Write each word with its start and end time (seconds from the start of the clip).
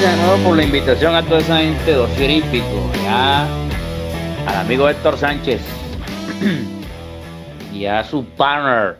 nuevo 0.00 0.42
por 0.44 0.56
la 0.56 0.62
invitación 0.62 1.14
a 1.14 1.22
toda 1.22 1.40
esa 1.40 1.58
gente 1.58 1.92
dosier 1.92 2.30
hípico. 2.30 2.90
Ya 3.04 3.42
al 4.46 4.56
amigo 4.56 4.88
Héctor 4.88 5.18
Sánchez 5.18 5.60
y 7.74 7.84
a 7.84 8.02
su 8.04 8.24
partner 8.24 8.96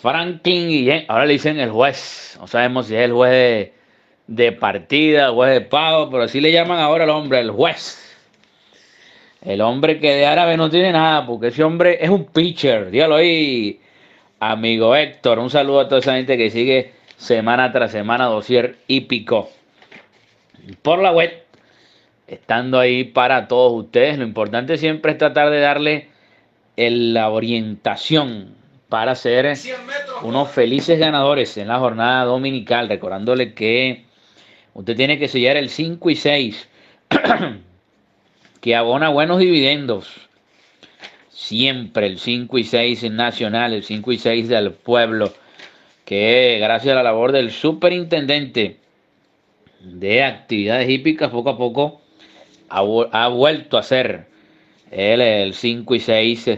Franklin 0.00 0.68
Guillén. 0.68 1.04
Ahora 1.08 1.26
le 1.26 1.32
dicen 1.32 1.58
el 1.58 1.70
juez. 1.70 2.36
No 2.40 2.46
sabemos 2.46 2.86
si 2.86 2.94
es 2.94 3.00
el 3.00 3.12
juez 3.12 3.32
de, 3.32 3.72
de 4.28 4.52
partida, 4.52 5.30
juez 5.30 5.54
de 5.54 5.60
pago, 5.62 6.08
pero 6.08 6.22
así 6.22 6.40
le 6.40 6.52
llaman 6.52 6.78
ahora 6.78 7.02
al 7.02 7.10
hombre, 7.10 7.40
el 7.40 7.50
juez. 7.50 7.98
El 9.42 9.60
hombre 9.60 9.98
que 9.98 10.14
de 10.14 10.26
árabe 10.26 10.56
no 10.56 10.70
tiene 10.70 10.92
nada, 10.92 11.26
porque 11.26 11.48
ese 11.48 11.64
hombre 11.64 11.98
es 12.00 12.10
un 12.10 12.26
pitcher. 12.26 12.92
Dígalo 12.92 13.16
ahí, 13.16 13.80
amigo 14.38 14.94
Héctor. 14.94 15.40
Un 15.40 15.50
saludo 15.50 15.80
a 15.80 15.88
toda 15.88 15.98
esa 15.98 16.14
gente 16.14 16.36
que 16.36 16.48
sigue 16.50 16.92
semana 17.16 17.72
tras 17.72 17.90
semana 17.90 18.26
dosier 18.26 18.76
hípico 18.86 19.50
por 20.82 21.00
la 21.00 21.12
web, 21.12 21.32
estando 22.26 22.78
ahí 22.78 23.04
para 23.04 23.48
todos 23.48 23.84
ustedes. 23.84 24.18
Lo 24.18 24.24
importante 24.24 24.78
siempre 24.78 25.12
es 25.12 25.18
tratar 25.18 25.50
de 25.50 25.60
darle 25.60 26.08
la 26.76 27.30
orientación 27.30 28.54
para 28.88 29.14
ser 29.14 29.54
unos 30.22 30.50
felices 30.50 30.98
ganadores 30.98 31.56
en 31.56 31.68
la 31.68 31.78
jornada 31.78 32.24
dominical, 32.24 32.88
recordándole 32.88 33.54
que 33.54 34.04
usted 34.74 34.96
tiene 34.96 35.18
que 35.18 35.28
sellar 35.28 35.56
el 35.56 35.70
5 35.70 36.10
y 36.10 36.16
6, 36.16 36.68
que 38.60 38.76
abona 38.76 39.08
buenos 39.08 39.38
dividendos. 39.38 40.10
Siempre 41.28 42.06
el 42.06 42.18
5 42.18 42.58
y 42.58 42.64
6 42.64 43.04
en 43.04 43.16
Nacional, 43.16 43.72
el 43.72 43.84
5 43.84 44.12
y 44.12 44.18
6 44.18 44.48
del 44.48 44.72
pueblo, 44.72 45.32
que 46.04 46.58
gracias 46.60 46.92
a 46.92 46.96
la 46.96 47.04
labor 47.04 47.32
del 47.32 47.50
superintendente 47.50 48.79
de 49.80 50.24
actividades 50.24 50.88
hípicas 50.88 51.30
poco 51.30 51.50
a 51.50 51.56
poco 51.56 52.00
ha, 52.68 53.28
vuelto 53.28 53.78
a 53.78 53.82
ser 53.82 54.26
el, 54.90 55.20
el 55.20 55.54
5 55.54 55.94
y 55.94 56.00
6 56.00 56.50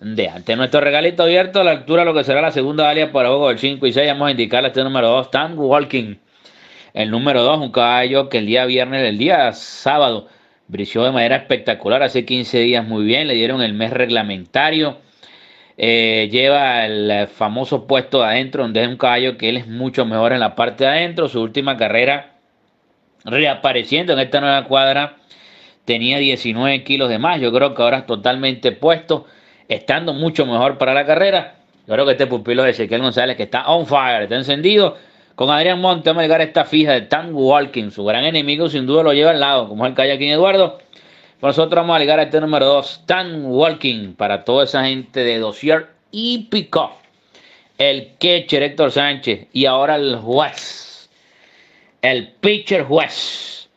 de 0.00 0.28
antes. 0.28 0.56
Nuestro 0.56 0.80
regalito 0.80 1.22
abierto 1.22 1.60
a 1.60 1.64
la 1.64 1.72
altura 1.72 2.04
lo 2.04 2.14
que 2.14 2.24
será 2.24 2.40
la 2.40 2.50
segunda 2.50 2.84
válida 2.84 3.12
para 3.12 3.28
juego 3.28 3.48
del 3.48 3.58
5 3.58 3.86
y 3.86 3.92
6. 3.92 4.08
Vamos 4.08 4.28
a 4.28 4.30
indicarle 4.30 4.68
este 4.68 4.84
número 4.84 5.08
2, 5.08 5.26
Stan 5.26 5.58
Walking. 5.58 6.16
El 6.94 7.10
número 7.10 7.42
2, 7.42 7.60
un 7.60 7.72
caballo 7.72 8.28
que 8.28 8.38
el 8.38 8.46
día 8.46 8.64
viernes, 8.64 9.02
el 9.02 9.18
día 9.18 9.52
sábado, 9.52 10.28
brilló 10.68 11.04
de 11.04 11.12
manera 11.12 11.36
espectacular. 11.36 12.02
Hace 12.02 12.24
15 12.24 12.60
días 12.60 12.86
muy 12.86 13.04
bien, 13.04 13.28
le 13.28 13.34
dieron 13.34 13.62
el 13.62 13.74
mes 13.74 13.90
reglamentario. 13.90 14.98
Eh, 15.78 16.28
lleva 16.30 16.86
el 16.86 17.28
famoso 17.28 17.86
puesto 17.86 18.20
de 18.20 18.26
adentro, 18.26 18.62
donde 18.62 18.82
es 18.82 18.88
un 18.88 18.96
caballo 18.96 19.36
que 19.36 19.50
él 19.50 19.58
es 19.58 19.66
mucho 19.66 20.06
mejor 20.06 20.32
en 20.32 20.40
la 20.40 20.54
parte 20.54 20.84
de 20.84 20.90
adentro. 20.90 21.28
Su 21.28 21.42
última 21.42 21.76
carrera 21.76 22.35
reapareciendo 23.26 24.12
en 24.12 24.20
esta 24.20 24.40
nueva 24.40 24.64
cuadra. 24.64 25.16
Tenía 25.84 26.18
19 26.18 26.84
kilos 26.84 27.08
de 27.08 27.18
más. 27.18 27.40
Yo 27.40 27.52
creo 27.52 27.74
que 27.74 27.82
ahora 27.82 27.98
es 27.98 28.06
totalmente 28.06 28.72
puesto, 28.72 29.26
estando 29.68 30.14
mucho 30.14 30.46
mejor 30.46 30.78
para 30.78 30.94
la 30.94 31.04
carrera. 31.04 31.56
Yo 31.86 31.94
creo 31.94 32.06
que 32.06 32.12
este 32.12 32.26
pupilo 32.26 32.62
de 32.62 32.70
Ezequiel 32.70 33.02
González, 33.02 33.36
que 33.36 33.44
está 33.44 33.66
on 33.68 33.86
fire, 33.86 34.22
está 34.22 34.36
encendido. 34.36 34.96
Con 35.34 35.50
Adrián 35.50 35.80
Monte, 35.80 36.10
a 36.10 36.42
esta 36.42 36.64
fija 36.64 36.92
de 36.92 37.02
Tango 37.02 37.50
Walking. 37.50 37.90
Su 37.90 38.04
gran 38.04 38.24
enemigo, 38.24 38.68
sin 38.68 38.86
duda, 38.86 39.02
lo 39.02 39.12
lleva 39.12 39.32
al 39.32 39.40
lado, 39.40 39.68
como 39.68 39.86
es 39.86 39.92
el 39.96 40.10
en 40.10 40.22
Eduardo. 40.30 40.78
Nosotros 41.42 41.82
vamos 41.82 41.96
a 41.96 41.98
ligar 41.98 42.18
a 42.18 42.22
este 42.22 42.40
número 42.40 42.64
2, 42.64 43.02
Tan 43.04 43.44
Walking, 43.44 44.14
para 44.14 44.44
toda 44.44 44.64
esa 44.64 44.84
gente 44.86 45.22
de 45.22 45.38
Dossier 45.38 45.88
y 46.10 46.46
Pico. 46.50 46.98
El 47.76 48.12
catcher 48.18 48.62
Héctor 48.62 48.90
Sánchez 48.90 49.48
y 49.52 49.66
ahora 49.66 49.96
el 49.96 50.16
juez 50.16 50.85
el 52.10 52.28
pitcher 52.28 52.84
juez, 52.84 53.68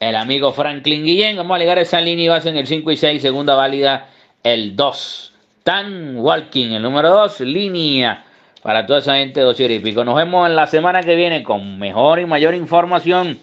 el 0.00 0.16
amigo 0.16 0.52
Franklin 0.52 1.04
Guillén. 1.04 1.36
Vamos 1.36 1.54
a 1.54 1.58
ligar 1.58 1.78
esa 1.78 2.00
línea 2.00 2.24
y 2.24 2.28
base 2.28 2.48
en 2.48 2.56
el 2.56 2.66
5 2.66 2.90
y 2.90 2.96
6, 2.96 3.22
segunda 3.22 3.54
válida 3.54 4.08
el 4.42 4.74
2. 4.74 5.32
Tan 5.62 6.16
Walking, 6.16 6.72
el 6.72 6.82
número 6.82 7.10
2, 7.10 7.40
línea 7.40 8.24
para 8.62 8.86
toda 8.86 8.98
esa 8.98 9.16
gente 9.16 9.40
de 9.40 9.74
y 9.74 9.78
pico. 9.78 10.04
Nos 10.04 10.16
vemos 10.16 10.48
en 10.48 10.56
la 10.56 10.66
semana 10.66 11.02
que 11.02 11.14
viene 11.14 11.44
con 11.44 11.78
mejor 11.78 12.18
y 12.18 12.26
mayor 12.26 12.54
información. 12.54 13.38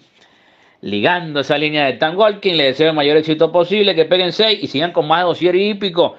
Ligando 0.82 1.40
esa 1.40 1.56
línea 1.56 1.86
de 1.86 1.94
Tan 1.94 2.16
Walking, 2.16 2.52
le 2.52 2.64
deseo 2.64 2.90
el 2.90 2.94
mayor 2.94 3.16
éxito 3.16 3.50
posible, 3.50 3.94
que 3.94 4.04
peguen 4.04 4.32
6 4.32 4.58
y 4.62 4.66
sigan 4.66 4.92
con 4.92 5.08
más 5.08 5.24
de 5.40 5.56
y 5.56 5.74
pico. 5.74 6.16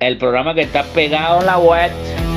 El 0.00 0.16
programa 0.16 0.54
que 0.54 0.62
está 0.62 0.82
pegado 0.82 1.40
en 1.40 1.46
la 1.46 1.58
web. 1.58 2.27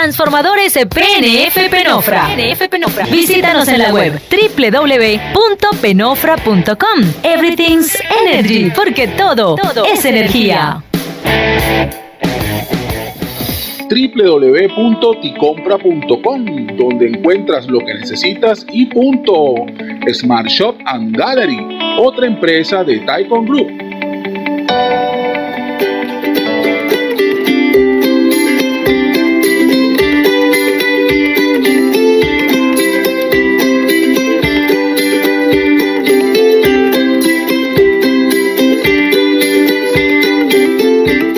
Transformadores 0.00 0.72
PNF 0.72 1.68
Penofra. 1.68 2.34
PNF 2.34 2.68
Penofra. 2.70 3.04
Visítanos 3.04 3.68
en 3.68 3.80
la 3.80 3.92
web 3.92 4.18
www.penofra.com. 4.30 7.00
Everything's 7.22 7.98
Energy, 8.22 8.72
porque 8.74 9.08
todo, 9.08 9.56
todo 9.56 9.84
es 9.84 10.02
energía 10.06 10.82
www.ticompra.com, 13.90 16.46
donde 16.78 17.08
encuentras 17.08 17.66
lo 17.66 17.80
que 17.80 17.92
necesitas 17.92 18.64
y 18.72 18.86
punto. 18.86 19.66
Smart 20.14 20.46
Shop 20.46 20.76
and 20.86 21.14
Gallery, 21.14 21.58
otra 21.98 22.26
empresa 22.26 22.82
de 22.84 23.00
Taikon 23.00 23.44
Group. 23.44 23.68